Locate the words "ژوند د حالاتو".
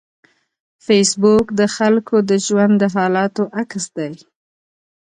2.45-3.43